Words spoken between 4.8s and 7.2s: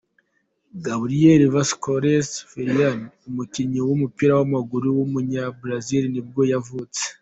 w’umunyabrezil nibwo yavutse.